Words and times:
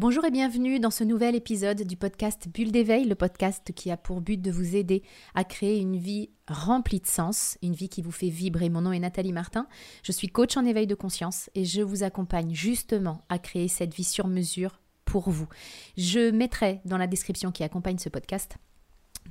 Bonjour 0.00 0.24
et 0.24 0.30
bienvenue 0.30 0.78
dans 0.78 0.92
ce 0.92 1.02
nouvel 1.02 1.34
épisode 1.34 1.82
du 1.82 1.96
podcast 1.96 2.46
Bulle 2.54 2.70
d'éveil, 2.70 3.04
le 3.04 3.16
podcast 3.16 3.72
qui 3.74 3.90
a 3.90 3.96
pour 3.96 4.20
but 4.20 4.40
de 4.40 4.52
vous 4.52 4.76
aider 4.76 5.02
à 5.34 5.42
créer 5.42 5.80
une 5.80 5.96
vie 5.96 6.30
remplie 6.46 7.00
de 7.00 7.06
sens, 7.08 7.58
une 7.64 7.74
vie 7.74 7.88
qui 7.88 8.00
vous 8.00 8.12
fait 8.12 8.28
vibrer. 8.28 8.68
Mon 8.68 8.82
nom 8.82 8.92
est 8.92 9.00
Nathalie 9.00 9.32
Martin, 9.32 9.66
je 10.04 10.12
suis 10.12 10.28
coach 10.28 10.56
en 10.56 10.64
éveil 10.64 10.86
de 10.86 10.94
conscience 10.94 11.50
et 11.56 11.64
je 11.64 11.82
vous 11.82 12.04
accompagne 12.04 12.54
justement 12.54 13.22
à 13.28 13.40
créer 13.40 13.66
cette 13.66 13.92
vie 13.92 14.04
sur 14.04 14.28
mesure 14.28 14.78
pour 15.04 15.30
vous. 15.30 15.48
Je 15.96 16.30
mettrai 16.30 16.80
dans 16.84 16.96
la 16.96 17.08
description 17.08 17.50
qui 17.50 17.64
accompagne 17.64 17.98
ce 17.98 18.08
podcast 18.08 18.56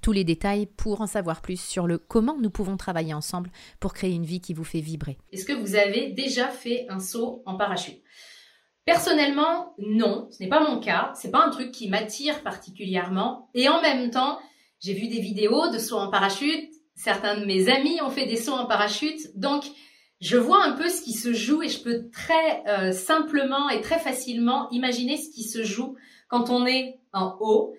tous 0.02 0.12
les 0.12 0.26
détails 0.26 0.66
pour 0.66 1.00
en 1.00 1.08
savoir 1.08 1.42
plus 1.42 1.62
sur 1.62 1.88
le 1.88 1.98
comment 1.98 2.38
nous 2.42 2.50
pouvons 2.50 2.76
travailler 2.76 3.14
ensemble 3.14 3.52
pour 3.80 3.94
créer 3.94 4.12
une 4.12 4.26
vie 4.26 4.42
qui 4.42 4.54
vous 4.54 4.66
fait 4.66 4.82
vibrer. 4.82 5.18
Est-ce 5.32 5.46
que 5.46 5.54
vous 5.54 5.76
avez 5.76 6.12
déjà 6.12 6.50
fait 6.50 6.88
un 6.90 7.00
saut 7.00 7.42
en 7.46 7.56
parachute? 7.56 8.04
Personnellement, 8.88 9.76
non, 9.80 10.30
ce 10.32 10.42
n'est 10.42 10.48
pas 10.48 10.62
mon 10.62 10.80
cas. 10.80 11.12
C'est 11.14 11.30
pas 11.30 11.44
un 11.44 11.50
truc 11.50 11.74
qui 11.74 11.90
m'attire 11.90 12.42
particulièrement. 12.42 13.50
Et 13.54 13.68
en 13.68 13.82
même 13.82 14.12
temps, 14.12 14.40
j'ai 14.80 14.94
vu 14.94 15.10
des 15.10 15.20
vidéos 15.20 15.68
de 15.68 15.78
sauts 15.78 15.98
en 15.98 16.10
parachute. 16.10 16.72
Certains 16.96 17.38
de 17.38 17.44
mes 17.44 17.68
amis 17.68 18.00
ont 18.02 18.10
fait 18.10 18.26
des 18.26 18.38
sauts 18.38 18.54
en 18.54 18.66
parachute. 18.66 19.20
Donc, 19.36 19.66
je 20.22 20.38
vois 20.38 20.64
un 20.64 20.72
peu 20.72 20.88
ce 20.88 21.02
qui 21.02 21.12
se 21.12 21.34
joue 21.34 21.64
et 21.64 21.68
je 21.68 21.84
peux 21.84 22.10
très 22.12 22.64
euh, 22.66 22.94
simplement 22.94 23.70
et 23.70 23.82
très 23.82 24.00
facilement 24.00 24.70
imaginer 24.70 25.18
ce 25.18 25.32
qui 25.32 25.44
se 25.44 25.64
joue 25.64 25.98
quand 26.30 26.50
on 26.50 26.66
est 26.66 26.98
en 27.12 27.36
haut, 27.42 27.74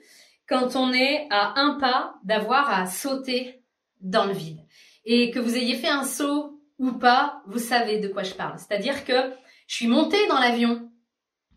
quand 0.46 0.76
on 0.76 0.92
est 0.92 1.26
à 1.30 1.58
un 1.58 1.78
pas 1.80 2.16
d'avoir 2.24 2.70
à 2.70 2.84
sauter 2.84 3.62
dans 4.02 4.26
le 4.26 4.34
vide. 4.34 4.60
Et 5.06 5.30
que 5.30 5.38
vous 5.38 5.56
ayez 5.56 5.76
fait 5.76 5.88
un 5.88 6.04
saut 6.04 6.60
ou 6.78 6.92
pas, 6.92 7.40
vous 7.46 7.58
savez 7.58 7.98
de 7.98 8.08
quoi 8.08 8.24
je 8.24 8.34
parle. 8.34 8.58
C'est-à-dire 8.58 9.06
que 9.06 9.32
je 9.66 9.74
suis 9.74 9.86
montée 9.86 10.26
dans 10.28 10.38
l'avion 10.38 10.90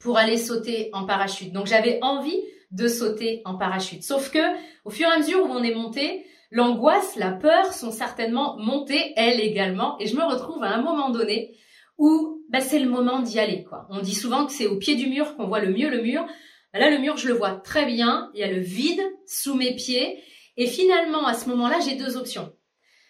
pour 0.01 0.17
aller 0.17 0.37
sauter 0.37 0.89
en 0.93 1.05
parachute. 1.05 1.53
Donc 1.53 1.67
j'avais 1.67 1.99
envie 2.01 2.41
de 2.71 2.87
sauter 2.87 3.41
en 3.45 3.57
parachute. 3.57 4.03
Sauf 4.03 4.31
que 4.31 4.39
au 4.85 4.89
fur 4.89 5.07
et 5.07 5.12
à 5.12 5.17
mesure 5.17 5.43
où 5.43 5.48
on 5.48 5.63
est 5.63 5.76
monté, 5.76 6.26
l'angoisse, 6.49 7.15
la 7.15 7.31
peur 7.31 7.73
sont 7.73 7.91
certainement 7.91 8.57
montées 8.57 9.13
elles 9.15 9.39
également 9.39 9.98
et 9.99 10.07
je 10.07 10.15
me 10.15 10.23
retrouve 10.23 10.63
à 10.63 10.73
un 10.73 10.81
moment 10.81 11.09
donné 11.09 11.57
où 11.98 12.43
bah, 12.49 12.61
c'est 12.61 12.79
le 12.79 12.89
moment 12.89 13.20
d'y 13.20 13.39
aller. 13.39 13.65
On 13.89 14.01
dit 14.01 14.15
souvent 14.15 14.45
que 14.45 14.51
c'est 14.51 14.67
au 14.67 14.77
pied 14.77 14.95
du 14.95 15.07
mur 15.07 15.35
qu'on 15.35 15.48
voit 15.48 15.59
le 15.59 15.71
mieux 15.71 15.89
le 15.89 16.01
mur. 16.01 16.26
Bah, 16.73 16.79
là 16.79 16.89
le 16.89 16.98
mur, 16.98 17.17
je 17.17 17.27
le 17.27 17.33
vois 17.33 17.51
très 17.51 17.85
bien, 17.85 18.31
il 18.33 18.39
y 18.39 18.43
a 18.43 18.51
le 18.51 18.59
vide 18.59 19.01
sous 19.27 19.55
mes 19.55 19.76
pieds 19.76 20.21
et 20.57 20.67
finalement 20.67 21.26
à 21.26 21.33
ce 21.33 21.48
moment-là, 21.49 21.79
j'ai 21.79 21.95
deux 21.95 22.17
options. 22.17 22.54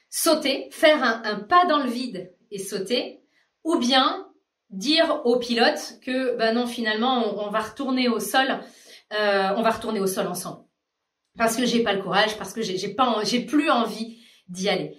Sauter, 0.09 0.67
faire 0.71 1.01
un 1.23 1.39
pas 1.39 1.65
dans 1.65 1.81
le 1.81 1.89
vide 1.89 2.33
et 2.51 2.59
sauter 2.59 3.21
ou 3.63 3.77
bien 3.77 4.27
dire 4.71 5.21
au 5.25 5.37
pilote 5.37 5.99
que 6.03 6.35
ben 6.37 6.55
non 6.55 6.65
finalement 6.65 7.45
on, 7.45 7.49
va 7.49 7.59
retourner 7.59 8.07
au 8.07 8.19
sol, 8.19 8.59
euh, 9.13 9.49
on 9.55 9.61
va 9.61 9.69
retourner 9.71 9.99
au 9.99 10.07
sol 10.07 10.27
ensemble 10.27 10.63
parce 11.37 11.55
que 11.55 11.65
j'ai 11.65 11.83
pas 11.83 11.93
le 11.93 12.01
courage, 12.01 12.37
parce 12.37 12.53
que 12.53 12.61
j'ai 12.61 12.89
pas, 12.89 13.23
j'ai 13.23 13.41
plus 13.41 13.69
envie 13.69 14.19
d'y 14.47 14.69
aller. 14.69 14.97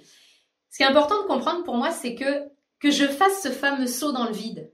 Ce 0.70 0.78
qui 0.78 0.82
est 0.82 0.86
important 0.86 1.22
de 1.22 1.26
comprendre 1.26 1.64
pour 1.64 1.76
moi, 1.76 1.90
c'est 1.90 2.14
que 2.14 2.50
que 2.80 2.90
je 2.90 3.06
fasse 3.06 3.42
ce 3.42 3.50
fameux 3.50 3.86
saut 3.86 4.10
dans 4.10 4.24
le 4.24 4.32
vide 4.32 4.72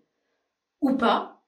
ou 0.81 0.97
pas, 0.97 1.43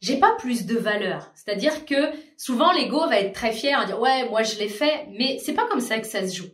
j'ai 0.00 0.18
pas 0.18 0.34
plus 0.36 0.64
de 0.64 0.78
valeur. 0.78 1.30
C'est-à-dire 1.34 1.84
que 1.84 2.12
souvent 2.38 2.72
l'ego 2.72 3.06
va 3.08 3.20
être 3.20 3.34
très 3.34 3.52
fier 3.52 3.78
à 3.78 3.84
dire 3.84 4.00
ouais 4.00 4.28
moi 4.30 4.42
je 4.42 4.58
l'ai 4.58 4.68
fait, 4.68 5.06
mais 5.10 5.38
c'est 5.38 5.52
pas 5.52 5.66
comme 5.66 5.80
ça 5.80 5.98
que 5.98 6.06
ça 6.06 6.26
se 6.26 6.34
joue. 6.34 6.48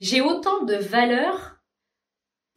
J'ai 0.00 0.20
autant 0.20 0.64
de 0.64 0.74
valeur 0.74 1.57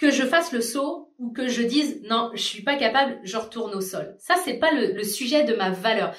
que 0.02 0.10
je 0.10 0.24
fasse 0.24 0.52
le 0.52 0.62
saut 0.62 1.14
ou 1.20 1.32
que 1.32 1.48
je 1.48 1.62
dise 1.62 2.02
non, 2.10 2.32
je 2.34 2.42
suis 2.42 2.64
pas 2.64 2.76
capable, 2.76 3.20
je 3.22 3.38
retourne 3.38 3.76
au 3.76 3.82
sol. 3.82 4.16
Ça, 4.18 4.34
c'est 4.44 4.56
pas 4.56 4.72
le, 4.72 5.04
sujet 5.04 5.44
de 5.44 5.54
ma 5.54 5.70
valeur. 5.70 6.16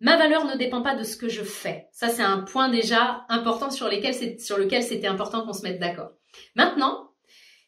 Ma 0.00 0.18
valeur 0.18 0.44
ne 0.44 0.58
dépend 0.58 0.82
pas 0.82 0.94
de 0.94 1.04
ce 1.04 1.16
que 1.16 1.30
je 1.30 1.42
fais. 1.42 1.88
Ça, 1.90 2.10
c'est 2.10 2.22
un 2.22 2.40
point 2.40 2.68
déjà 2.68 3.24
important 3.30 3.70
sur, 3.70 3.88
lequel 3.88 4.82
c'était 4.82 5.06
important 5.06 5.46
qu'on 5.46 5.54
se 5.54 5.62
mette 5.62 5.80
d'accord. 5.80 6.10
Maintenant, 6.54 7.12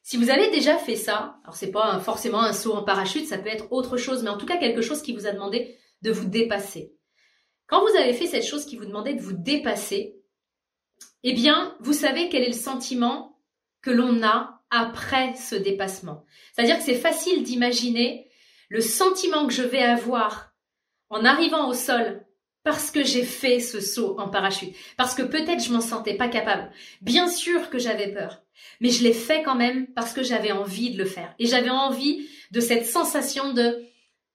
si 0.02 0.18
vous 0.18 0.28
avez 0.28 0.50
déjà 0.50 0.76
fait 0.76 0.94
ça, 0.94 1.38
alors 1.44 1.56
c'est 1.56 1.70
pas 1.70 2.00
forcément 2.00 2.42
un 2.42 2.52
saut 2.52 2.74
en 2.74 2.84
parachute, 2.84 3.26
ça 3.26 3.38
peut 3.38 3.48
être 3.48 3.72
autre 3.72 3.96
chose, 3.96 4.22
mais 4.22 4.30
en 4.30 4.36
tout 4.36 4.46
cas 4.46 4.58
quelque 4.58 4.82
chose 4.82 5.00
qui 5.00 5.14
vous 5.14 5.26
a 5.26 5.32
demandé 5.32 5.74
de 6.02 6.10
vous 6.10 6.26
dépasser. 6.26 6.92
Quand 7.66 7.80
vous 7.80 7.96
avez 7.96 8.12
fait 8.12 8.26
cette 8.26 8.44
chose 8.44 8.66
qui 8.66 8.76
vous 8.76 8.84
demandait 8.84 9.14
de 9.14 9.22
vous 9.22 9.32
dépasser, 9.32 10.20
eh 11.22 11.32
bien, 11.32 11.74
vous 11.80 11.94
savez 11.94 12.28
quel 12.28 12.42
est 12.42 12.48
le 12.48 12.52
sentiment 12.52 13.40
que 13.80 13.90
l'on 13.90 14.22
a 14.22 14.55
après 14.70 15.34
ce 15.34 15.54
dépassement. 15.54 16.24
C'est-à-dire 16.52 16.78
que 16.78 16.84
c'est 16.84 16.94
facile 16.94 17.42
d'imaginer 17.42 18.28
le 18.68 18.80
sentiment 18.80 19.46
que 19.46 19.52
je 19.52 19.62
vais 19.62 19.82
avoir 19.82 20.52
en 21.08 21.24
arrivant 21.24 21.68
au 21.68 21.74
sol 21.74 22.26
parce 22.64 22.90
que 22.90 23.04
j'ai 23.04 23.22
fait 23.22 23.60
ce 23.60 23.80
saut 23.80 24.18
en 24.18 24.28
parachute, 24.28 24.74
parce 24.96 25.14
que 25.14 25.22
peut-être 25.22 25.62
je 25.62 25.72
m'en 25.72 25.80
sentais 25.80 26.16
pas 26.16 26.26
capable. 26.26 26.68
Bien 27.00 27.28
sûr 27.28 27.70
que 27.70 27.78
j'avais 27.78 28.12
peur, 28.12 28.42
mais 28.80 28.90
je 28.90 29.04
l'ai 29.04 29.12
fait 29.12 29.44
quand 29.44 29.54
même 29.54 29.86
parce 29.94 30.12
que 30.12 30.24
j'avais 30.24 30.50
envie 30.50 30.90
de 30.90 30.98
le 30.98 31.04
faire 31.04 31.32
et 31.38 31.46
j'avais 31.46 31.70
envie 31.70 32.28
de 32.50 32.58
cette 32.58 32.84
sensation 32.84 33.52
de 33.52 33.84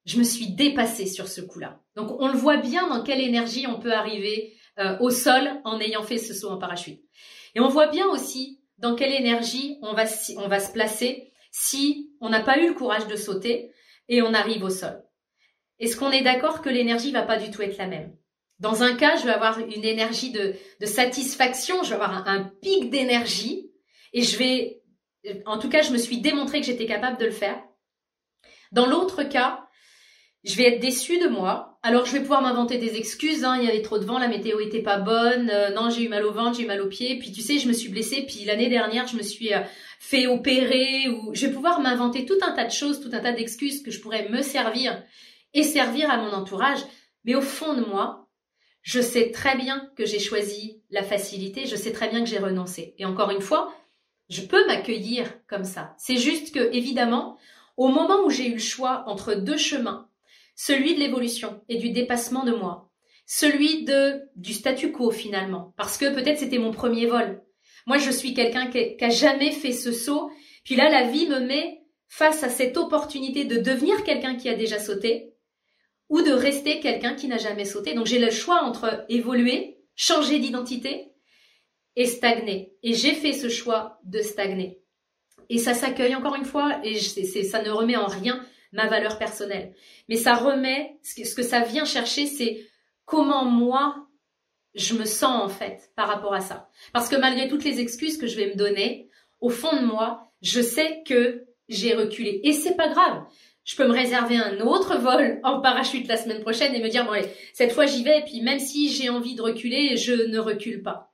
je 0.06 0.18
me 0.18 0.24
suis 0.24 0.48
dépassée 0.48 1.06
sur 1.06 1.28
ce 1.28 1.42
coup-là. 1.42 1.80
Donc 1.94 2.10
on 2.20 2.28
le 2.28 2.38
voit 2.38 2.56
bien 2.56 2.88
dans 2.88 3.02
quelle 3.02 3.20
énergie 3.20 3.66
on 3.66 3.78
peut 3.78 3.92
arriver 3.92 4.54
euh, 4.78 4.96
au 5.00 5.10
sol 5.10 5.50
en 5.64 5.78
ayant 5.78 6.02
fait 6.02 6.16
ce 6.16 6.32
saut 6.32 6.48
en 6.48 6.56
parachute. 6.56 7.02
Et 7.54 7.60
on 7.60 7.68
voit 7.68 7.88
bien 7.88 8.06
aussi 8.06 8.61
dans 8.82 8.96
quelle 8.96 9.12
énergie 9.12 9.78
on 9.80 9.94
va, 9.94 10.06
se 10.06 10.72
placer 10.72 11.32
si 11.52 12.10
on 12.20 12.28
n'a 12.28 12.40
pas 12.40 12.58
eu 12.58 12.66
le 12.66 12.74
courage 12.74 13.06
de 13.06 13.16
sauter 13.16 13.72
et 14.08 14.22
on 14.22 14.34
arrive 14.34 14.64
au 14.64 14.70
sol. 14.70 15.02
Est-ce 15.78 15.96
qu'on 15.96 16.10
est, 16.10 16.22
d'accord 16.22 16.62
que 16.62 16.68
l'énergie 16.68 17.12
va 17.12 17.22
pas 17.22 17.38
du 17.38 17.50
tout 17.50 17.62
être 17.62 17.78
la 17.78 17.86
même? 17.86 18.14
Dans 18.58 18.82
un 18.82 18.94
cas, 18.94 19.16
je 19.16 19.24
vais 19.24 19.32
avoir 19.32 19.60
une 19.60 19.84
énergie 19.84 20.32
de, 20.32 20.56
satisfaction, 20.84 21.82
je 21.84 21.90
vais 21.90 21.94
avoir 21.94 22.26
un 22.28 22.42
pic 22.60 22.90
d'énergie 22.90 23.70
et 24.12 24.22
je 24.22 24.36
vais, 24.36 24.82
en 25.46 25.58
tout 25.58 25.68
cas, 25.68 25.82
je 25.82 25.92
me 25.92 25.98
suis 25.98 26.20
démontré 26.20 26.60
que 26.60 26.66
j'étais 26.66 26.86
capable 26.86 27.18
de 27.18 27.26
le 27.26 27.30
faire. 27.30 27.62
Dans 28.72 28.86
l'autre 28.86 29.22
cas, 29.22 29.68
je 30.44 30.56
vais 30.56 30.64
être 30.64 30.80
déçue 30.80 31.18
de 31.18 31.28
moi. 31.28 31.78
Alors 31.82 32.04
je 32.04 32.12
vais 32.12 32.20
pouvoir 32.20 32.42
m'inventer 32.42 32.78
des 32.78 32.96
excuses. 32.96 33.44
Hein. 33.44 33.58
Il 33.58 33.64
y 33.64 33.68
avait 33.68 33.82
trop 33.82 33.98
de 33.98 34.04
vent, 34.04 34.18
la 34.18 34.28
météo 34.28 34.58
était 34.60 34.82
pas 34.82 34.98
bonne. 34.98 35.50
Euh, 35.50 35.70
non, 35.70 35.88
j'ai 35.88 36.04
eu 36.04 36.08
mal 36.08 36.24
au 36.24 36.32
ventre, 36.32 36.56
j'ai 36.56 36.64
eu 36.64 36.66
mal 36.66 36.80
aux 36.80 36.88
pieds. 36.88 37.18
Puis 37.18 37.32
tu 37.32 37.42
sais, 37.42 37.58
je 37.58 37.68
me 37.68 37.72
suis 37.72 37.88
blessée. 37.88 38.24
Puis 38.26 38.44
l'année 38.44 38.68
dernière, 38.68 39.06
je 39.06 39.16
me 39.16 39.22
suis 39.22 39.54
euh, 39.54 39.60
fait 40.00 40.26
opérer. 40.26 41.08
Ou 41.08 41.34
je 41.34 41.46
vais 41.46 41.52
pouvoir 41.52 41.80
m'inventer 41.80 42.24
tout 42.24 42.38
un 42.42 42.52
tas 42.52 42.64
de 42.64 42.72
choses, 42.72 43.00
tout 43.00 43.10
un 43.12 43.20
tas 43.20 43.32
d'excuses 43.32 43.82
que 43.82 43.90
je 43.90 44.00
pourrais 44.00 44.28
me 44.28 44.42
servir 44.42 45.00
et 45.54 45.62
servir 45.62 46.10
à 46.10 46.16
mon 46.16 46.32
entourage. 46.32 46.80
Mais 47.24 47.36
au 47.36 47.40
fond 47.40 47.74
de 47.74 47.84
moi, 47.84 48.28
je 48.82 49.00
sais 49.00 49.30
très 49.30 49.56
bien 49.56 49.90
que 49.96 50.04
j'ai 50.04 50.18
choisi 50.18 50.82
la 50.90 51.04
facilité. 51.04 51.66
Je 51.66 51.76
sais 51.76 51.92
très 51.92 52.08
bien 52.08 52.20
que 52.20 52.28
j'ai 52.28 52.38
renoncé. 52.38 52.94
Et 52.98 53.04
encore 53.04 53.30
une 53.30 53.40
fois, 53.40 53.72
je 54.28 54.42
peux 54.42 54.66
m'accueillir 54.66 55.32
comme 55.46 55.64
ça. 55.64 55.94
C'est 55.98 56.16
juste 56.16 56.52
que 56.52 56.74
évidemment, 56.74 57.38
au 57.76 57.88
moment 57.88 58.24
où 58.24 58.30
j'ai 58.30 58.48
eu 58.48 58.54
le 58.54 58.58
choix 58.58 59.04
entre 59.06 59.34
deux 59.34 59.56
chemins 59.56 60.08
celui 60.64 60.94
de 60.94 61.00
l'évolution 61.00 61.60
et 61.68 61.76
du 61.76 61.90
dépassement 61.90 62.44
de 62.44 62.52
moi, 62.52 62.88
celui 63.26 63.84
de 63.84 64.22
du 64.36 64.52
statu 64.52 64.92
quo 64.92 65.10
finalement, 65.10 65.74
parce 65.76 65.98
que 65.98 66.14
peut-être 66.14 66.38
c'était 66.38 66.58
mon 66.58 66.70
premier 66.70 67.06
vol. 67.06 67.42
Moi, 67.84 67.98
je 67.98 68.12
suis 68.12 68.32
quelqu'un 68.32 68.68
qui, 68.68 68.96
qui 68.96 69.04
a 69.04 69.10
jamais 69.10 69.50
fait 69.50 69.72
ce 69.72 69.90
saut, 69.90 70.30
puis 70.64 70.76
là, 70.76 70.88
la 70.88 71.02
vie 71.02 71.26
me 71.26 71.40
met 71.40 71.80
face 72.06 72.44
à 72.44 72.48
cette 72.48 72.76
opportunité 72.76 73.44
de 73.44 73.56
devenir 73.56 74.04
quelqu'un 74.04 74.36
qui 74.36 74.48
a 74.48 74.54
déjà 74.54 74.78
sauté 74.78 75.34
ou 76.08 76.22
de 76.22 76.30
rester 76.30 76.78
quelqu'un 76.78 77.14
qui 77.14 77.26
n'a 77.26 77.38
jamais 77.38 77.64
sauté. 77.64 77.94
Donc 77.94 78.06
j'ai 78.06 78.20
le 78.20 78.30
choix 78.30 78.62
entre 78.62 79.04
évoluer, 79.08 79.78
changer 79.96 80.38
d'identité 80.38 81.08
et 81.96 82.06
stagner. 82.06 82.76
Et 82.84 82.94
j'ai 82.94 83.14
fait 83.14 83.32
ce 83.32 83.48
choix 83.48 83.98
de 84.04 84.20
stagner. 84.20 84.78
Et 85.48 85.58
ça 85.58 85.74
s'accueille 85.74 86.14
encore 86.14 86.36
une 86.36 86.44
fois, 86.44 86.80
et 86.84 87.00
ça 87.00 87.62
ne 87.62 87.70
remet 87.70 87.96
en 87.96 88.06
rien 88.06 88.46
ma 88.72 88.88
valeur 88.88 89.18
personnelle. 89.18 89.74
Mais 90.08 90.16
ça 90.16 90.34
remet, 90.34 90.98
ce 91.02 91.34
que 91.34 91.42
ça 91.42 91.60
vient 91.60 91.84
chercher, 91.84 92.26
c'est 92.26 92.66
comment 93.04 93.44
moi, 93.44 94.08
je 94.74 94.94
me 94.94 95.04
sens 95.04 95.42
en 95.42 95.48
fait 95.48 95.90
par 95.96 96.08
rapport 96.08 96.34
à 96.34 96.40
ça. 96.40 96.68
Parce 96.92 97.08
que 97.08 97.16
malgré 97.16 97.48
toutes 97.48 97.64
les 97.64 97.80
excuses 97.80 98.18
que 98.18 98.26
je 98.26 98.36
vais 98.36 98.48
me 98.48 98.56
donner, 98.56 99.08
au 99.40 99.50
fond 99.50 99.76
de 99.76 99.84
moi, 99.84 100.32
je 100.40 100.60
sais 100.60 101.02
que 101.06 101.44
j'ai 101.68 101.94
reculé. 101.94 102.40
Et 102.44 102.52
c'est 102.52 102.76
pas 102.76 102.88
grave. 102.88 103.24
Je 103.64 103.76
peux 103.76 103.86
me 103.86 103.92
réserver 103.92 104.36
un 104.36 104.60
autre 104.60 104.98
vol 104.98 105.40
en 105.44 105.60
parachute 105.60 106.08
la 106.08 106.16
semaine 106.16 106.40
prochaine 106.40 106.74
et 106.74 106.82
me 106.82 106.88
dire, 106.88 107.04
bon 107.04 107.12
cette 107.52 107.72
fois 107.72 107.86
j'y 107.86 108.02
vais, 108.02 108.20
et 108.20 108.24
puis 108.24 108.40
même 108.40 108.58
si 108.58 108.88
j'ai 108.88 109.08
envie 109.08 109.36
de 109.36 109.42
reculer, 109.42 109.96
je 109.96 110.12
ne 110.12 110.38
recule 110.38 110.82
pas. 110.82 111.12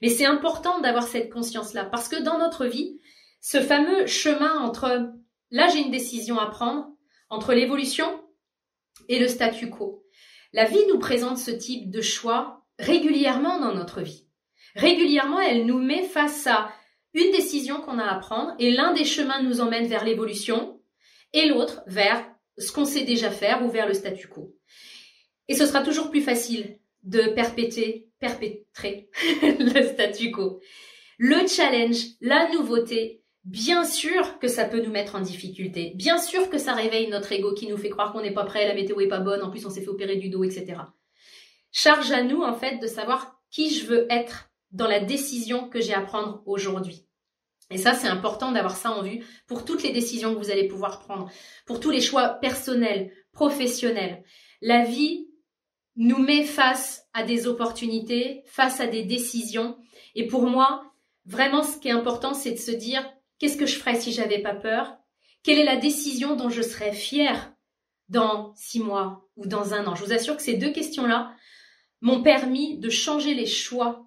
Mais 0.00 0.08
c'est 0.08 0.26
important 0.26 0.80
d'avoir 0.80 1.04
cette 1.04 1.32
conscience-là, 1.32 1.84
parce 1.84 2.08
que 2.08 2.22
dans 2.22 2.38
notre 2.38 2.66
vie, 2.66 3.00
ce 3.40 3.60
fameux 3.60 4.06
chemin 4.06 4.60
entre 4.60 5.10
là 5.50 5.68
j'ai 5.68 5.80
une 5.80 5.90
décision 5.90 6.38
à 6.38 6.46
prendre, 6.46 6.86
entre 7.30 7.54
l'évolution 7.54 8.22
et 9.08 9.18
le 9.18 9.28
statu 9.28 9.70
quo. 9.70 10.04
La 10.52 10.64
vie 10.64 10.86
nous 10.88 10.98
présente 10.98 11.38
ce 11.38 11.50
type 11.50 11.90
de 11.90 12.00
choix 12.00 12.64
régulièrement 12.78 13.60
dans 13.60 13.74
notre 13.74 14.00
vie. 14.00 14.26
Régulièrement, 14.74 15.40
elle 15.40 15.66
nous 15.66 15.78
met 15.78 16.04
face 16.04 16.46
à 16.46 16.72
une 17.14 17.32
décision 17.32 17.80
qu'on 17.80 17.98
a 17.98 18.04
à 18.04 18.18
prendre 18.18 18.54
et 18.58 18.70
l'un 18.70 18.92
des 18.92 19.04
chemins 19.04 19.42
nous 19.42 19.60
emmène 19.60 19.86
vers 19.86 20.04
l'évolution 20.04 20.80
et 21.32 21.46
l'autre 21.46 21.82
vers 21.86 22.24
ce 22.56 22.72
qu'on 22.72 22.84
sait 22.84 23.04
déjà 23.04 23.30
faire 23.30 23.64
ou 23.64 23.70
vers 23.70 23.86
le 23.86 23.94
statu 23.94 24.28
quo. 24.28 24.54
Et 25.48 25.54
ce 25.54 25.66
sera 25.66 25.82
toujours 25.82 26.10
plus 26.10 26.20
facile 26.20 26.78
de 27.02 27.28
perpétrer, 27.34 28.08
perpétrer 28.18 29.08
le 29.42 29.86
statu 29.86 30.30
quo. 30.30 30.60
Le 31.18 31.46
challenge, 31.46 31.96
la 32.20 32.50
nouveauté, 32.50 33.22
bien 33.48 33.84
sûr 33.84 34.38
que 34.38 34.46
ça 34.46 34.66
peut 34.66 34.82
nous 34.82 34.90
mettre 34.90 35.14
en 35.14 35.20
difficulté. 35.20 35.92
Bien 35.94 36.18
sûr 36.18 36.50
que 36.50 36.58
ça 36.58 36.74
réveille 36.74 37.08
notre 37.08 37.32
ego 37.32 37.54
qui 37.54 37.66
nous 37.66 37.78
fait 37.78 37.88
croire 37.88 38.12
qu'on 38.12 38.20
n'est 38.20 38.34
pas 38.34 38.44
prêt, 38.44 38.68
la 38.68 38.74
météo 38.74 39.00
est 39.00 39.08
pas 39.08 39.20
bonne, 39.20 39.42
en 39.42 39.50
plus 39.50 39.64
on 39.64 39.70
s'est 39.70 39.80
fait 39.80 39.88
opérer 39.88 40.16
du 40.16 40.28
dos, 40.28 40.44
etc. 40.44 40.76
Charge 41.72 42.12
à 42.12 42.22
nous, 42.22 42.42
en 42.42 42.52
fait, 42.52 42.78
de 42.78 42.86
savoir 42.86 43.40
qui 43.50 43.74
je 43.74 43.86
veux 43.86 44.06
être 44.10 44.50
dans 44.70 44.86
la 44.86 45.00
décision 45.00 45.68
que 45.68 45.80
j'ai 45.80 45.94
à 45.94 46.02
prendre 46.02 46.42
aujourd'hui. 46.44 47.06
Et 47.70 47.78
ça, 47.78 47.94
c'est 47.94 48.08
important 48.08 48.52
d'avoir 48.52 48.76
ça 48.76 48.90
en 48.90 49.02
vue 49.02 49.24
pour 49.46 49.64
toutes 49.64 49.82
les 49.82 49.92
décisions 49.92 50.34
que 50.34 50.38
vous 50.38 50.50
allez 50.50 50.68
pouvoir 50.68 51.00
prendre, 51.00 51.30
pour 51.66 51.80
tous 51.80 51.90
les 51.90 52.00
choix 52.00 52.28
personnels, 52.28 53.12
professionnels. 53.32 54.24
La 54.60 54.84
vie 54.84 55.28
nous 55.96 56.18
met 56.18 56.44
face 56.44 57.06
à 57.14 57.22
des 57.22 57.46
opportunités, 57.46 58.42
face 58.46 58.80
à 58.80 58.86
des 58.86 59.04
décisions. 59.04 59.78
Et 60.14 60.26
pour 60.26 60.46
moi, 60.46 60.82
vraiment, 61.24 61.62
ce 61.62 61.78
qui 61.78 61.88
est 61.88 61.92
important, 61.92 62.34
c'est 62.34 62.52
de 62.52 62.58
se 62.58 62.70
dire, 62.70 63.10
qu'est-ce 63.38 63.56
que 63.56 63.66
je 63.66 63.76
ferais 63.76 64.00
si 64.00 64.12
j'avais 64.12 64.40
pas 64.40 64.54
peur? 64.54 64.96
Quelle 65.42 65.58
est 65.58 65.64
la 65.64 65.76
décision 65.76 66.36
dont 66.36 66.50
je 66.50 66.62
serais 66.62 66.92
fière 66.92 67.54
dans 68.08 68.52
six 68.56 68.80
mois 68.80 69.28
ou 69.36 69.46
dans 69.46 69.74
un 69.74 69.86
an? 69.86 69.94
Je 69.94 70.04
vous 70.04 70.12
assure 70.12 70.36
que 70.36 70.42
ces 70.42 70.54
deux 70.54 70.72
questions-là 70.72 71.32
m'ont 72.00 72.22
permis 72.22 72.78
de 72.78 72.90
changer 72.90 73.34
les 73.34 73.46
choix 73.46 74.04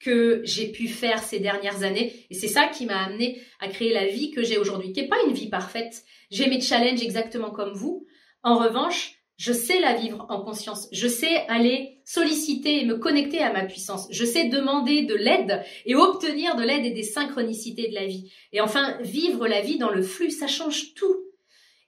que 0.00 0.42
j'ai 0.44 0.72
pu 0.72 0.88
faire 0.88 1.22
ces 1.22 1.38
dernières 1.38 1.84
années. 1.84 2.26
Et 2.28 2.34
c'est 2.34 2.48
ça 2.48 2.66
qui 2.66 2.86
m'a 2.86 3.04
amené 3.04 3.40
à 3.60 3.68
créer 3.68 3.92
la 3.92 4.06
vie 4.06 4.32
que 4.32 4.42
j'ai 4.42 4.58
aujourd'hui, 4.58 4.92
qui 4.92 5.00
n'est 5.00 5.08
pas 5.08 5.22
une 5.26 5.32
vie 5.32 5.48
parfaite. 5.48 6.04
J'ai 6.30 6.48
mes 6.48 6.60
challenges 6.60 7.02
exactement 7.02 7.50
comme 7.50 7.72
vous. 7.72 8.06
En 8.42 8.58
revanche, 8.58 9.21
je 9.42 9.52
sais 9.52 9.80
la 9.80 9.94
vivre 9.94 10.24
en 10.28 10.40
conscience. 10.40 10.86
Je 10.92 11.08
sais 11.08 11.44
aller 11.48 11.98
solliciter 12.04 12.80
et 12.80 12.84
me 12.84 12.96
connecter 12.96 13.40
à 13.40 13.52
ma 13.52 13.64
puissance. 13.64 14.06
Je 14.12 14.24
sais 14.24 14.44
demander 14.44 15.02
de 15.02 15.16
l'aide 15.16 15.64
et 15.84 15.96
obtenir 15.96 16.54
de 16.54 16.62
l'aide 16.62 16.86
et 16.86 16.92
des 16.92 17.02
synchronicités 17.02 17.88
de 17.88 17.94
la 17.96 18.06
vie. 18.06 18.30
Et 18.52 18.60
enfin, 18.60 18.96
vivre 19.00 19.48
la 19.48 19.60
vie 19.60 19.78
dans 19.78 19.90
le 19.90 20.00
flux, 20.00 20.30
ça 20.30 20.46
change 20.46 20.94
tout. 20.94 21.24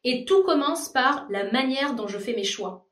Et 0.02 0.24
tout 0.24 0.42
commence 0.42 0.88
par 0.88 1.28
la 1.30 1.48
manière 1.52 1.94
dont 1.94 2.08
je 2.08 2.18
fais 2.18 2.34
mes 2.34 2.42
choix. 2.42 2.88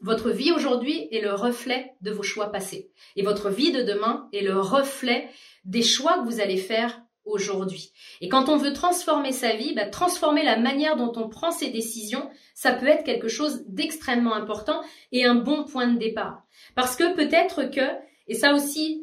Votre 0.00 0.30
vie 0.30 0.50
aujourd'hui 0.50 1.06
est 1.10 1.20
le 1.20 1.34
reflet 1.34 1.92
de 2.00 2.10
vos 2.10 2.22
choix 2.22 2.50
passés. 2.50 2.90
Et 3.16 3.22
votre 3.22 3.50
vie 3.50 3.70
de 3.70 3.82
demain 3.82 4.30
est 4.32 4.40
le 4.40 4.58
reflet 4.58 5.28
des 5.66 5.82
choix 5.82 6.20
que 6.20 6.24
vous 6.24 6.40
allez 6.40 6.56
faire 6.56 7.02
aujourd'hui. 7.30 7.92
Et 8.20 8.28
quand 8.28 8.48
on 8.48 8.56
veut 8.56 8.72
transformer 8.72 9.32
sa 9.32 9.54
vie, 9.54 9.74
bah, 9.74 9.86
transformer 9.86 10.42
la 10.42 10.58
manière 10.58 10.96
dont 10.96 11.12
on 11.16 11.28
prend 11.28 11.50
ses 11.50 11.70
décisions, 11.70 12.28
ça 12.54 12.72
peut 12.72 12.86
être 12.86 13.04
quelque 13.04 13.28
chose 13.28 13.64
d'extrêmement 13.66 14.34
important 14.34 14.80
et 15.12 15.24
un 15.24 15.34
bon 15.34 15.64
point 15.64 15.88
de 15.88 15.98
départ. 15.98 16.42
Parce 16.74 16.96
que 16.96 17.14
peut-être 17.14 17.70
que, 17.70 17.88
et 18.28 18.34
ça 18.34 18.54
aussi, 18.54 19.02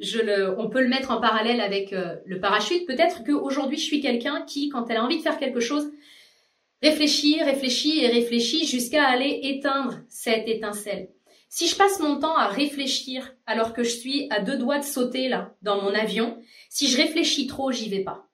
on 0.57 0.69
peut 0.69 0.81
le 0.81 0.87
mettre 0.87 1.11
en 1.11 1.19
parallèle 1.19 1.61
avec 1.61 1.93
euh, 1.93 2.15
le 2.25 2.39
parachute, 2.39 2.85
peut-être 2.85 3.23
qu'aujourd'hui 3.23 3.77
je 3.77 3.83
suis 3.83 4.01
quelqu'un 4.01 4.43
qui, 4.47 4.69
quand 4.69 4.89
elle 4.89 4.97
a 4.97 5.03
envie 5.03 5.17
de 5.17 5.23
faire 5.23 5.37
quelque 5.37 5.59
chose, 5.59 5.91
Réfléchis, 6.83 7.41
réfléchis 7.41 8.03
et 8.03 8.07
réfléchis 8.07 8.67
jusqu'à 8.67 9.05
aller 9.05 9.39
éteindre 9.43 9.95
cette 10.09 10.47
étincelle. 10.47 11.09
Si 11.49 11.67
je 11.67 11.75
passe 11.75 11.99
mon 11.99 12.19
temps 12.19 12.35
à 12.35 12.47
réfléchir 12.47 13.33
alors 13.45 13.73
que 13.73 13.83
je 13.83 13.89
suis 13.89 14.27
à 14.31 14.41
deux 14.41 14.57
doigts 14.57 14.79
de 14.79 14.83
sauter 14.83 15.29
là 15.29 15.55
dans 15.61 15.81
mon 15.81 15.93
avion, 15.93 16.37
si 16.69 16.87
je 16.87 16.97
réfléchis 16.97 17.47
trop, 17.47 17.71
j'y 17.71 17.89
vais 17.89 18.03
pas. 18.03 18.27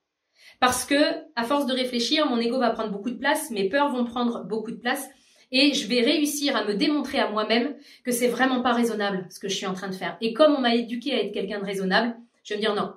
Parce 0.59 0.85
que 0.85 0.95
à 1.35 1.43
force 1.43 1.65
de 1.65 1.73
réfléchir, 1.73 2.27
mon 2.27 2.39
ego 2.39 2.57
va 2.57 2.71
prendre 2.71 2.91
beaucoup 2.91 3.11
de 3.11 3.17
place, 3.17 3.51
mes 3.51 3.69
peurs 3.69 3.91
vont 3.91 4.05
prendre 4.05 4.43
beaucoup 4.45 4.71
de 4.71 4.77
place 4.77 5.07
et 5.51 5.73
je 5.73 5.87
vais 5.87 6.01
réussir 6.01 6.55
à 6.55 6.65
me 6.65 6.73
démontrer 6.73 7.19
à 7.19 7.29
moi-même 7.29 7.75
que 8.03 8.11
c'est 8.11 8.27
vraiment 8.27 8.61
pas 8.61 8.73
raisonnable 8.73 9.27
ce 9.29 9.39
que 9.39 9.49
je 9.49 9.55
suis 9.55 9.67
en 9.67 9.73
train 9.73 9.89
de 9.89 9.93
faire. 9.93 10.17
Et 10.19 10.33
comme 10.33 10.55
on 10.55 10.61
m'a 10.61 10.73
éduqué 10.73 11.13
à 11.13 11.23
être 11.23 11.33
quelqu'un 11.33 11.59
de 11.59 11.65
raisonnable, 11.65 12.15
je 12.43 12.53
vais 12.53 12.57
me 12.57 12.61
dire 12.61 12.75
non. 12.75 12.93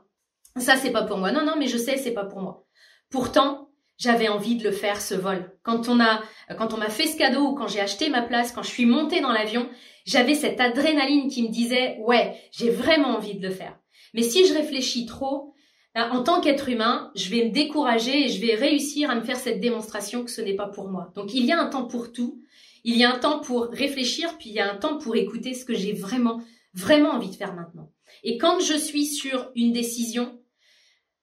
Ça 0.57 0.77
c'est 0.77 0.93
pas 0.93 1.03
pour 1.03 1.19
moi. 1.19 1.33
Non 1.33 1.45
non, 1.45 1.57
mais 1.59 1.67
je 1.67 1.77
sais 1.77 1.99
c'est 1.99 2.15
pas 2.15 2.25
pour 2.25 2.41
moi. 2.41 2.65
Pourtant, 3.11 3.66
j'avais 3.99 4.29
envie 4.29 4.57
de 4.57 4.65
le 4.65 4.73
faire 4.73 5.01
ce 5.01 5.15
vol. 5.15 5.51
Quand 5.63 5.89
on 5.89 6.01
a, 6.01 6.23
quand 6.59 6.75
on 6.75 6.77
m'a 6.77 6.91
fait 6.91 7.07
ce 7.07 7.17
cadeau 7.17 7.49
ou 7.49 7.55
quand 7.55 7.69
j'ai 7.69 7.81
acheté 7.81 8.09
ma 8.09 8.23
place, 8.23 8.53
quand 8.53 8.63
je 8.63 8.71
suis 8.71 8.87
montée 8.87 9.21
dans 9.21 9.33
l'avion, 9.33 9.69
j'avais 10.05 10.35
cette 10.35 10.61
adrénaline 10.61 11.29
qui 11.29 11.43
me 11.43 11.49
disait 11.49 11.99
ouais, 12.01 12.37
j'ai 12.53 12.71
vraiment 12.71 13.17
envie 13.17 13.35
de 13.35 13.47
le 13.47 13.53
faire. 13.53 13.79
Mais 14.15 14.23
si 14.23 14.47
je 14.47 14.55
réfléchis 14.55 15.07
trop, 15.07 15.55
ben, 15.95 16.11
en 16.11 16.23
tant 16.23 16.41
qu'être 16.41 16.69
humain, 16.69 17.11
je 17.15 17.31
vais 17.31 17.47
me 17.47 17.51
décourager 17.51 18.27
et 18.27 18.29
je 18.29 18.41
vais 18.41 18.55
réussir 18.55 19.11
à 19.11 19.15
me 19.15 19.23
faire 19.23 19.39
cette 19.39 19.61
démonstration 19.61 20.25
que 20.25 20.31
ce 20.31 20.43
n'est 20.43 20.57
pas 20.57 20.69
pour 20.69 20.89
moi. 20.89 21.11
Donc 21.15 21.33
il 21.33 21.45
y 21.45 21.53
a 21.53 21.61
un 21.61 21.67
temps 21.67 21.87
pour 21.87 22.13
tout. 22.13 22.43
Il 22.85 22.97
y 22.97 23.05
a 23.05 23.13
un 23.13 23.19
temps 23.19 23.41
pour 23.41 23.65
réfléchir, 23.65 24.39
puis 24.39 24.51
il 24.51 24.55
y 24.55 24.61
a 24.61 24.71
un 24.71 24.77
temps 24.77 24.99
pour 24.99 25.17
écouter 25.17 25.55
ce 25.55 25.65
que 25.65 25.75
j'ai 25.75 25.93
vraiment, 25.93 26.41
vraiment 26.73 27.11
envie 27.11 27.31
de 27.31 27.35
faire 27.35 27.55
maintenant. 27.55 27.91
Et 28.23 28.39
quand 28.39 28.61
je 28.61 28.75
suis 28.75 29.07
sur 29.07 29.51
une 29.57 29.73
décision, 29.73 30.39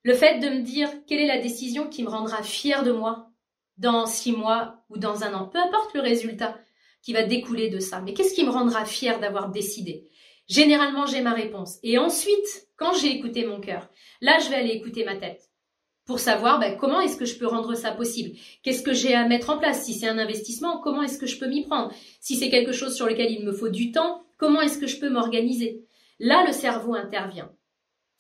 le 0.04 0.14
fait 0.14 0.40
de 0.40 0.50
me 0.50 0.62
dire 0.62 0.90
quelle 1.08 1.20
est 1.20 1.28
la 1.28 1.42
décision 1.42 1.88
qui 1.88 2.04
me 2.04 2.10
rendra 2.10 2.44
fière 2.44 2.84
de 2.84 2.92
moi 2.92 3.30
dans 3.78 4.06
six 4.06 4.32
mois 4.32 4.84
ou 4.90 4.98
dans 4.98 5.24
un 5.24 5.34
an, 5.34 5.48
peu 5.48 5.60
importe 5.60 5.94
le 5.94 6.02
résultat 6.02 6.58
qui 7.02 7.14
va 7.14 7.24
découler 7.24 7.70
de 7.70 7.80
ça, 7.80 8.02
mais 8.02 8.14
qu'est-ce 8.14 8.34
qui 8.34 8.46
me 8.46 8.52
rendra 8.52 8.86
fière 8.86 9.20
d'avoir 9.20 9.50
décidé? 9.50 10.08
Généralement, 10.48 11.06
j'ai 11.06 11.22
ma 11.22 11.34
réponse. 11.34 11.80
Et 11.84 11.98
ensuite, 11.98 12.68
quand 12.76 12.94
j'ai 12.94 13.12
écouté 13.12 13.46
mon 13.46 13.60
cœur, 13.60 13.90
là, 14.22 14.40
je 14.40 14.50
vais 14.50 14.56
aller 14.56 14.72
écouter 14.72 15.06
ma 15.06 15.16
tête 15.16 15.50
pour 16.06 16.20
savoir 16.20 16.60
ben, 16.60 16.78
comment 16.78 17.00
est-ce 17.00 17.18
que 17.18 17.26
je 17.26 17.38
peux 17.38 17.48
rendre 17.48 17.76
ça 17.76 17.92
possible? 17.92 18.38
Qu'est-ce 18.62 18.84
que 18.84 18.94
j'ai 18.94 19.14
à 19.14 19.26
mettre 19.26 19.50
en 19.50 19.58
place? 19.58 19.84
Si 19.84 19.94
c'est 19.94 20.08
un 20.08 20.18
investissement, 20.18 20.80
comment 20.80 21.02
est-ce 21.02 21.18
que 21.18 21.28
je 21.28 21.40
peux 21.40 21.48
m'y 21.48 21.64
prendre? 21.64 21.94
Si 22.20 22.36
c'est 22.36 22.50
quelque 22.50 22.74
chose 22.74 22.96
sur 22.96 23.08
lequel 23.08 23.32
il 23.32 23.46
me 23.46 23.54
faut 23.54 23.70
du 23.70 23.92
temps, 23.92 24.24
comment 24.38 24.62
est-ce 24.62 24.78
que 24.78 24.88
je 24.88 25.00
peux 25.00 25.10
m'organiser? 25.10 25.86
Là, 26.20 26.46
le 26.46 26.52
cerveau 26.54 26.94
intervient. 26.94 27.52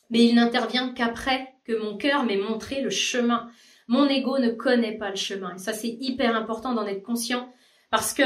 Mais 0.09 0.25
il 0.25 0.35
n'intervient 0.35 0.93
qu'après 0.93 1.52
que 1.63 1.73
mon 1.73 1.97
cœur 1.97 2.23
m'ait 2.23 2.37
montré 2.37 2.81
le 2.81 2.89
chemin. 2.89 3.49
Mon 3.87 4.07
ego 4.07 4.37
ne 4.39 4.49
connaît 4.49 4.97
pas 4.97 5.09
le 5.09 5.15
chemin. 5.15 5.55
Et 5.55 5.59
ça, 5.59 5.73
c'est 5.73 5.95
hyper 5.99 6.35
important 6.35 6.73
d'en 6.73 6.85
être 6.85 7.03
conscient 7.03 7.49
parce 7.91 8.13
que, 8.13 8.23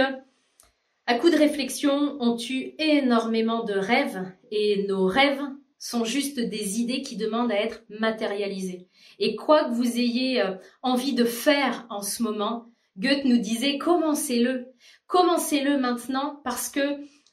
à 1.06 1.16
coup 1.16 1.30
de 1.30 1.38
réflexion, 1.38 2.18
on 2.20 2.36
tue 2.36 2.74
énormément 2.80 3.64
de 3.64 3.74
rêves 3.74 4.26
et 4.52 4.86
nos 4.88 5.06
rêves 5.06 5.42
sont 5.80 6.06
juste 6.06 6.40
des 6.40 6.80
idées 6.80 7.02
qui 7.02 7.18
demandent 7.18 7.52
à 7.52 7.62
être 7.62 7.84
matérialisées. 7.90 8.88
Et 9.20 9.36
quoi 9.36 9.66
que 9.66 9.74
vous 9.74 9.98
ayez 9.98 10.42
euh, 10.42 10.56
envie 10.82 11.14
de 11.14 11.24
faire 11.24 11.86
en 11.90 12.02
ce 12.02 12.24
moment, 12.24 12.72
Goethe 12.98 13.26
nous 13.26 13.38
disait 13.38 13.78
commencez-le, 13.78 14.68
commencez-le 15.06 15.78
maintenant 15.78 16.42
parce 16.44 16.70
que 16.70 16.80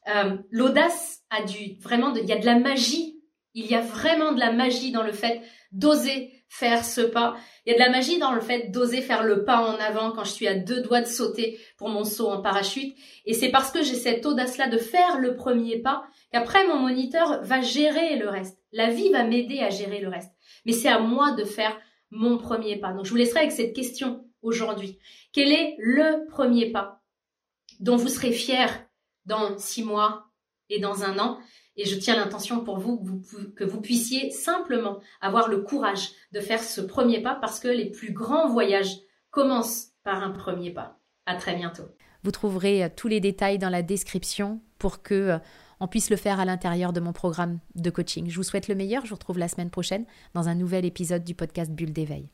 euh, 0.09 0.37
l'audace 0.51 1.23
a 1.31 1.43
du 1.43 1.77
vraiment, 1.81 2.15
il 2.15 2.27
y 2.27 2.33
a 2.33 2.39
de 2.39 2.45
la 2.45 2.59
magie, 2.59 3.14
il 3.55 3.67
y 3.67 3.75
a 3.75 3.81
vraiment 3.81 4.33
de 4.33 4.41
la 4.41 4.53
magie 4.53 4.93
dans 4.93 5.03
le 5.03 5.13
fait 5.13 5.41
d'oser 5.73 6.33
faire 6.49 6.85
ce 6.85 7.01
pas. 7.01 7.37
Il 7.65 7.73
y 7.73 7.75
a 7.75 7.79
de 7.79 7.83
la 7.83 7.91
magie 7.91 8.19
dans 8.19 8.33
le 8.33 8.41
fait 8.41 8.71
d'oser 8.71 9.01
faire 9.01 9.25
le 9.25 9.45
pas 9.45 9.59
en 9.59 9.75
avant 9.81 10.13
quand 10.13 10.25
je 10.25 10.31
suis 10.31 10.47
à 10.47 10.55
deux 10.55 10.83
doigts 10.83 11.01
de 11.01 11.07
sauter 11.07 11.59
pour 11.77 11.89
mon 11.89 12.05
saut 12.05 12.29
en 12.29 12.41
parachute. 12.41 12.95
Et 13.25 13.35
c'est 13.35 13.51
parce 13.51 13.71
que 13.71 13.83
j'ai 13.83 13.95
cette 13.95 14.25
audace-là 14.25 14.69
de 14.69 14.79
faire 14.79 15.19
le 15.19 15.35
premier 15.35 15.79
pas 15.79 16.05
qu'après 16.31 16.67
mon 16.67 16.79
moniteur 16.79 17.43
va 17.43 17.61
gérer 17.61 18.17
le 18.17 18.29
reste. 18.29 18.59
La 18.73 18.91
vie 18.91 19.11
va 19.11 19.25
m'aider 19.25 19.61
à 19.61 19.71
gérer 19.71 20.01
le 20.01 20.09
reste. 20.09 20.33
Mais 20.65 20.73
c'est 20.73 20.89
à 20.89 21.01
moi 21.01 21.33
de 21.33 21.45
faire 21.45 21.77
mon 22.11 22.39
premier 22.39 22.77
pas. 22.77 22.93
Donc 22.93 23.05
je 23.05 23.11
vous 23.11 23.17
laisserai 23.17 23.41
avec 23.41 23.53
cette 23.53 23.75
question 23.75 24.25
aujourd'hui. 24.43 24.99
Quel 25.33 25.51
est 25.51 25.75
le 25.79 26.27
premier 26.29 26.71
pas 26.71 27.03
dont 27.81 27.97
vous 27.97 28.09
serez 28.09 28.33
fier 28.33 28.87
dans 29.27 29.59
six 29.59 29.83
mois 29.83 30.27
et 30.71 30.79
dans 30.79 31.03
un 31.03 31.19
an? 31.19 31.39
Et 31.77 31.85
je 31.85 31.97
tiens 31.97 32.17
l'intention 32.17 32.63
pour 32.63 32.79
vous 32.79 33.03
que, 33.57 33.65
vous 33.65 33.81
puissiez 33.81 34.31
simplement 34.31 35.01
avoir 35.21 35.49
le 35.49 35.63
courage 35.63 36.11
de 36.33 36.41
faire 36.41 36.63
ce 36.63 36.81
premier 36.81 37.21
pas 37.21 37.35
parce 37.35 37.61
que 37.61 37.69
les 37.69 37.91
plus 37.91 38.13
grands 38.13 38.49
voyages 38.49 38.99
commencent 39.31 39.89
par 40.05 40.23
un 40.23 40.31
premier 40.31 40.71
pas. 40.71 40.99
À 41.27 41.37
très 41.37 41.55
bientôt. 41.55 41.85
Vous 42.23 42.31
trouverez 42.31 42.85
euh, 42.85 42.89
tous 42.95 43.09
les 43.09 43.21
détails 43.21 43.59
dans 43.59 43.71
la 43.71 43.83
description 43.83 44.61
pour 44.79 45.03
que 45.03 45.15
euh, 45.15 45.39
on 45.81 45.89
puisse 45.89 46.11
le 46.11 46.17
faire 46.17 46.39
à 46.39 46.45
l'intérieur 46.45 46.93
de 46.93 47.01
mon 47.01 47.13
programme 47.13 47.61
de 47.75 47.91
coaching. 47.91 48.29
Je 48.29 48.37
vous 48.37 48.43
souhaite 48.43 48.69
le 48.69 48.75
meilleur. 48.75 49.05
Je 49.05 49.11
vous 49.11 49.17
retrouve 49.17 49.39
la 49.39 49.49
semaine 49.49 49.71
prochaine 49.71 50.05
dans 50.35 50.49
un 50.49 50.55
nouvel 50.55 50.85
épisode 50.85 51.25
du 51.25 51.35
podcast 51.35 51.71
Bulle 51.71 51.93
d'éveil. 51.93 52.29